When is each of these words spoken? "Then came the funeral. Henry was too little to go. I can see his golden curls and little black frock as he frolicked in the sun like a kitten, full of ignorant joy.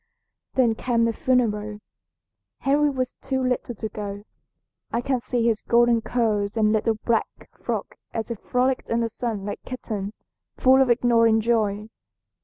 "Then 0.55 0.73
came 0.73 1.05
the 1.05 1.13
funeral. 1.13 1.77
Henry 2.61 2.89
was 2.89 3.13
too 3.21 3.39
little 3.39 3.75
to 3.75 3.87
go. 3.87 4.23
I 4.91 4.99
can 4.99 5.21
see 5.21 5.45
his 5.45 5.61
golden 5.61 6.01
curls 6.01 6.57
and 6.57 6.71
little 6.73 6.95
black 7.05 7.27
frock 7.53 7.99
as 8.11 8.29
he 8.29 8.33
frolicked 8.33 8.89
in 8.89 9.01
the 9.01 9.09
sun 9.09 9.45
like 9.45 9.59
a 9.63 9.69
kitten, 9.69 10.13
full 10.57 10.81
of 10.81 10.89
ignorant 10.89 11.43
joy. 11.43 11.89